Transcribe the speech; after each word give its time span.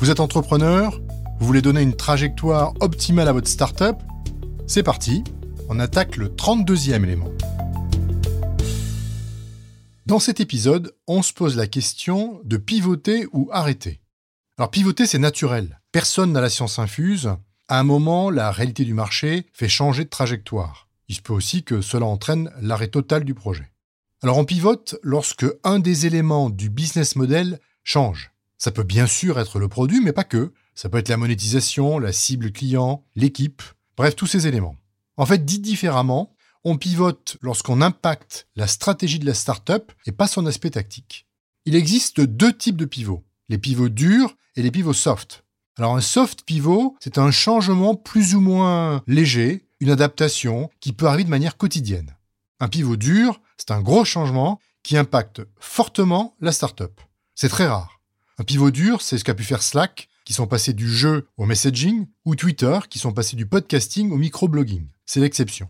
Vous 0.00 0.10
êtes 0.10 0.20
entrepreneur 0.20 0.98
Vous 1.40 1.46
voulez 1.46 1.60
donner 1.60 1.82
une 1.82 1.94
trajectoire 1.94 2.72
optimale 2.80 3.28
à 3.28 3.34
votre 3.34 3.48
startup 3.48 3.96
C'est 4.66 4.82
parti, 4.82 5.22
on 5.68 5.78
attaque 5.78 6.16
le 6.16 6.28
32e 6.28 7.04
élément. 7.04 7.28
Dans 10.06 10.18
cet 10.18 10.40
épisode, 10.40 10.96
on 11.06 11.20
se 11.20 11.34
pose 11.34 11.54
la 11.54 11.66
question 11.66 12.40
de 12.44 12.56
pivoter 12.56 13.26
ou 13.32 13.50
arrêter. 13.52 14.00
Alors 14.56 14.70
pivoter, 14.70 15.04
c'est 15.06 15.18
naturel. 15.18 15.82
Personne 15.92 16.32
n'a 16.32 16.40
la 16.40 16.48
science 16.48 16.78
infuse. 16.78 17.28
À 17.68 17.78
un 17.78 17.84
moment, 17.84 18.30
la 18.30 18.52
réalité 18.52 18.86
du 18.86 18.94
marché 18.94 19.48
fait 19.52 19.68
changer 19.68 20.04
de 20.04 20.08
trajectoire. 20.08 20.88
Il 21.08 21.16
se 21.16 21.20
peut 21.20 21.34
aussi 21.34 21.62
que 21.62 21.82
cela 21.82 22.06
entraîne 22.06 22.50
l'arrêt 22.62 22.88
total 22.88 23.22
du 23.24 23.34
projet. 23.34 23.70
Alors 24.22 24.38
on 24.38 24.46
pivote 24.46 24.96
lorsque 25.02 25.44
un 25.62 25.78
des 25.78 26.06
éléments 26.06 26.48
du 26.48 26.70
business 26.70 27.16
model 27.16 27.60
change. 27.84 28.30
Ça 28.60 28.70
peut 28.70 28.84
bien 28.84 29.06
sûr 29.06 29.40
être 29.40 29.58
le 29.58 29.68
produit, 29.68 30.02
mais 30.02 30.12
pas 30.12 30.22
que. 30.22 30.52
Ça 30.74 30.90
peut 30.90 30.98
être 30.98 31.08
la 31.08 31.16
monétisation, 31.16 31.98
la 31.98 32.12
cible 32.12 32.52
client, 32.52 33.02
l'équipe, 33.16 33.62
bref, 33.96 34.14
tous 34.14 34.26
ces 34.26 34.46
éléments. 34.46 34.76
En 35.16 35.24
fait, 35.24 35.46
dit 35.46 35.60
différemment, 35.60 36.36
on 36.62 36.76
pivote 36.76 37.38
lorsqu'on 37.40 37.80
impacte 37.80 38.48
la 38.56 38.66
stratégie 38.66 39.18
de 39.18 39.24
la 39.24 39.32
startup 39.32 39.90
et 40.04 40.12
pas 40.12 40.26
son 40.26 40.44
aspect 40.44 40.68
tactique. 40.68 41.26
Il 41.64 41.74
existe 41.74 42.20
deux 42.20 42.52
types 42.52 42.76
de 42.76 42.84
pivots, 42.84 43.24
les 43.48 43.56
pivots 43.56 43.88
durs 43.88 44.36
et 44.56 44.62
les 44.62 44.70
pivots 44.70 44.92
soft. 44.92 45.44
Alors 45.78 45.96
un 45.96 46.02
soft 46.02 46.42
pivot, 46.42 46.96
c'est 47.00 47.16
un 47.16 47.30
changement 47.30 47.94
plus 47.94 48.34
ou 48.34 48.42
moins 48.42 49.02
léger, 49.06 49.64
une 49.80 49.90
adaptation 49.90 50.68
qui 50.80 50.92
peut 50.92 51.06
arriver 51.06 51.24
de 51.24 51.30
manière 51.30 51.56
quotidienne. 51.56 52.14
Un 52.60 52.68
pivot 52.68 52.96
dur, 52.96 53.40
c'est 53.56 53.70
un 53.70 53.80
gros 53.80 54.04
changement 54.04 54.60
qui 54.82 54.98
impacte 54.98 55.40
fortement 55.58 56.36
la 56.42 56.52
startup. 56.52 57.00
C'est 57.34 57.48
très 57.48 57.66
rare. 57.66 57.99
Un 58.40 58.44
pivot 58.44 58.70
dur, 58.70 59.02
c'est 59.02 59.18
ce 59.18 59.24
qu'a 59.24 59.34
pu 59.34 59.44
faire 59.44 59.62
Slack, 59.62 60.08
qui 60.24 60.32
sont 60.32 60.46
passés 60.46 60.72
du 60.72 60.88
jeu 60.88 61.28
au 61.36 61.44
messaging, 61.44 62.06
ou 62.24 62.36
Twitter, 62.36 62.78
qui 62.88 62.98
sont 62.98 63.12
passés 63.12 63.36
du 63.36 63.44
podcasting 63.44 64.10
au 64.12 64.16
microblogging. 64.16 64.86
C'est 65.04 65.20
l'exception. 65.20 65.68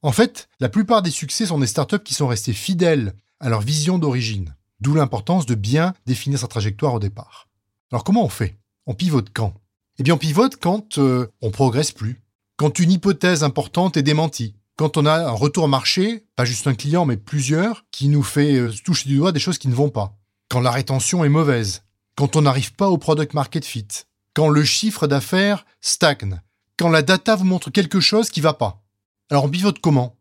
En 0.00 0.12
fait, 0.12 0.48
la 0.60 0.68
plupart 0.68 1.02
des 1.02 1.10
succès 1.10 1.46
sont 1.46 1.58
des 1.58 1.66
startups 1.66 2.04
qui 2.04 2.14
sont 2.14 2.28
restées 2.28 2.52
fidèles 2.52 3.14
à 3.40 3.48
leur 3.48 3.62
vision 3.62 3.98
d'origine, 3.98 4.54
d'où 4.78 4.94
l'importance 4.94 5.44
de 5.44 5.56
bien 5.56 5.92
définir 6.06 6.38
sa 6.38 6.46
trajectoire 6.46 6.94
au 6.94 7.00
départ. 7.00 7.48
Alors 7.90 8.04
comment 8.04 8.24
on 8.24 8.28
fait? 8.28 8.60
On 8.86 8.94
pivote 8.94 9.30
quand? 9.34 9.52
Eh 9.98 10.04
bien 10.04 10.14
on 10.14 10.18
pivote 10.18 10.54
quand 10.60 10.98
euh, 10.98 11.26
on 11.42 11.50
progresse 11.50 11.90
plus, 11.90 12.22
quand 12.56 12.78
une 12.78 12.92
hypothèse 12.92 13.42
importante 13.42 13.96
est 13.96 14.04
démentie, 14.04 14.54
quand 14.76 14.96
on 14.96 15.06
a 15.06 15.14
un 15.14 15.32
retour 15.32 15.66
marché, 15.66 16.26
pas 16.36 16.44
juste 16.44 16.68
un 16.68 16.74
client 16.74 17.06
mais 17.06 17.16
plusieurs, 17.16 17.84
qui 17.90 18.06
nous 18.06 18.22
fait 18.22 18.54
euh, 18.54 18.72
toucher 18.84 19.08
du 19.08 19.16
doigt 19.16 19.32
des 19.32 19.40
choses 19.40 19.58
qui 19.58 19.66
ne 19.66 19.74
vont 19.74 19.90
pas, 19.90 20.16
quand 20.48 20.60
la 20.60 20.70
rétention 20.70 21.24
est 21.24 21.28
mauvaise, 21.28 21.83
quand 22.16 22.36
on 22.36 22.42
n'arrive 22.42 22.74
pas 22.74 22.88
au 22.88 22.98
product 22.98 23.34
market 23.34 23.64
fit, 23.64 23.88
quand 24.34 24.48
le 24.48 24.64
chiffre 24.64 25.06
d'affaires 25.06 25.64
stagne, 25.80 26.40
quand 26.76 26.88
la 26.88 27.02
data 27.02 27.36
vous 27.36 27.44
montre 27.44 27.70
quelque 27.70 28.00
chose 28.00 28.30
qui 28.30 28.40
va 28.40 28.54
pas. 28.54 28.82
Alors 29.30 29.44
on 29.44 29.48
pivote 29.48 29.78
comment? 29.80 30.16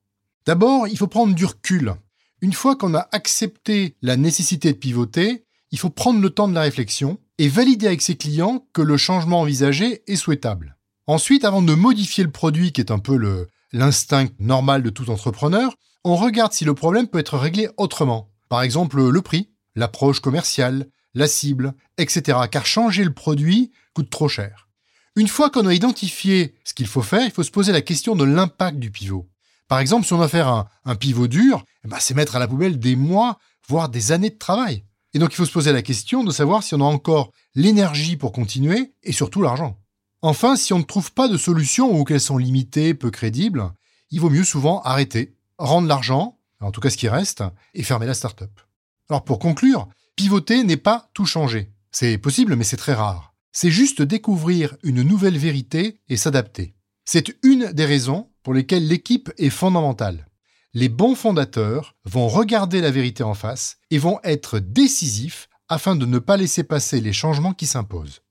D'abord, 0.46 0.88
il 0.88 0.98
faut 0.98 1.08
prendre 1.08 1.36
du 1.36 1.46
recul. 1.46 1.94
Une 2.42 2.54
fois 2.54 2.76
qu'on 2.76 2.96
a 2.96 3.08
accepté 3.12 3.96
la 4.02 4.18
nécessité 4.18 4.74
de 4.74 4.78
pivoter, 4.78 5.46
il 5.72 5.80
faut 5.80 5.90
prendre 5.90 6.22
le 6.22 6.30
temps 6.30 6.48
de 6.48 6.54
la 6.54 6.62
réflexion 6.62 7.18
et 7.38 7.48
valider 7.48 7.88
avec 7.88 8.02
ses 8.02 8.16
clients 8.16 8.68
que 8.74 8.82
le 8.82 8.98
changement 8.98 9.42
envisagé 9.42 10.04
est 10.08 10.16
souhaitable. 10.16 10.78
Ensuite, 11.08 11.46
avant 11.46 11.62
de 11.62 11.74
modifier 11.74 12.24
le 12.24 12.32
produit, 12.32 12.72
qui 12.72 12.82
est 12.82 12.92
un 12.92 13.00
peu 13.00 13.48
l'instinct 13.72 14.28
normal 14.40 14.84
de 14.84 14.90
tout 14.90 15.10
entrepreneur, 15.10 15.74
on 16.04 16.16
regarde 16.16 16.54
si 16.54 16.66
le 16.66 16.74
problème 16.74 17.08
peut 17.08 17.20
être 17.20 17.38
réglé 17.38 17.70
autrement. 17.78 18.30
Par 18.50 18.62
exemple, 18.62 19.02
le 19.02 19.22
prix, 19.22 19.50
l'approche 19.76 20.20
commerciale, 20.20 20.88
la 21.14 21.28
cible, 21.28 21.74
etc. 21.98 22.40
Car 22.52 22.66
changer 22.66 23.04
le 23.04 23.14
produit 23.14 23.72
coûte 23.94 24.10
trop 24.10 24.28
cher. 24.28 24.68
Une 25.16 25.28
fois 25.28 25.50
qu'on 25.50 25.68
a 25.68 25.74
identifié 25.74 26.56
ce 26.64 26.74
qu'il 26.74 26.88
faut 26.88 27.04
faire, 27.04 27.24
il 27.24 27.32
faut 27.32 27.44
se 27.44 27.52
poser 27.52 27.72
la 27.72 27.82
question 27.82 28.16
de 28.16 28.24
l'impact 28.24 28.80
du 28.80 28.90
pivot. 28.90 29.30
Par 29.68 29.80
exemple, 29.80 30.06
si 30.06 30.14
on 30.14 30.18
va 30.18 30.28
faire 30.28 30.68
un, 30.86 30.96
pivot 30.96 31.28
dur, 31.28 31.64
eh 31.86 31.88
ben, 31.88 31.98
c'est 32.00 32.14
mettre 32.14 32.36
à 32.36 32.40
la 32.40 32.48
poubelle 32.48 32.80
des 32.80 32.96
mois, 32.96 33.38
voire 33.68 33.90
des 33.90 34.12
années 34.12 34.30
de 34.30 34.38
travail. 34.38 34.84
Et 35.14 35.20
donc 35.20 35.32
il 35.32 35.36
faut 35.36 35.46
se 35.46 35.52
poser 35.52 35.72
la 35.72 35.84
question 35.84 36.24
de 36.24 36.32
savoir 36.32 36.64
si 36.64 36.74
on 36.74 36.82
a 36.82 36.84
encore 36.84 37.32
l'énergie 37.54 38.18
pour 38.18 38.32
continuer 38.32 38.94
et 39.04 39.12
surtout 39.12 39.42
l'argent. 39.42 39.78
Enfin, 40.24 40.56
si 40.56 40.74
on 40.74 40.80
ne 40.80 40.84
trouve 40.84 41.12
pas 41.12 41.28
de 41.28 41.38
solution 41.38 42.00
ou 42.00 42.04
qu'elles 42.04 42.22
sont 42.22 42.38
limitées, 42.38 42.94
peu 42.94 43.12
crédibles, 43.12 43.72
il 44.10 44.20
vaut 44.20 44.30
mieux 44.30 44.44
souvent 44.44 44.82
arrêter, 44.82 45.36
rendre 45.58 45.88
l'argent, 45.88 46.40
en 46.60 46.72
tout 46.72 46.82
cas 46.82 46.90
ce 46.90 46.98
qui 46.98 47.10
reste, 47.10 47.44
et 47.74 47.84
fermer 47.84 48.06
la 48.06 48.14
startup. 48.14 48.62
Alors 49.10 49.24
pour 49.24 49.38
conclure, 49.38 49.88
Pivoter 50.16 50.64
n'est 50.64 50.78
pas 50.78 51.10
tout 51.14 51.26
changer. 51.26 51.72
C'est 51.92 52.18
possible, 52.18 52.56
mais 52.56 52.64
c'est 52.64 52.78
très 52.78 52.94
rare. 52.94 53.34
C'est 53.52 53.72
juste 53.72 54.02
découvrir 54.02 54.76
une 54.84 55.02
nouvelle 55.02 55.38
vérité 55.38 56.00
et 56.10 56.18
s'adapter. 56.18 56.76
C'est 57.06 57.36
une 57.44 57.72
des 57.72 57.86
raisons 57.86 58.30
pour 58.44 58.54
lesquelles 58.54 58.88
l'équipe 58.88 59.32
est 59.38 59.50
fondamentale. 59.50 60.28
Les 60.74 60.90
bons 60.90 61.16
fondateurs 61.16 61.96
vont 62.06 62.28
regarder 62.28 62.82
la 62.82 62.92
vérité 62.92 63.24
en 63.24 63.36
face 63.36 63.78
et 63.92 64.00
vont 64.00 64.20
être 64.24 64.60
décisifs 64.60 65.50
afin 65.68 65.96
de 65.96 66.06
ne 66.06 66.20
pas 66.20 66.38
laisser 66.38 66.64
passer 66.64 67.00
les 67.00 67.14
changements 67.14 67.54
qui 67.54 67.68
s'imposent. 67.68 68.22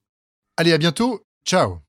Allez, 0.56 0.72
à 0.72 0.78
bientôt. 0.78 1.24
Ciao 1.44 1.80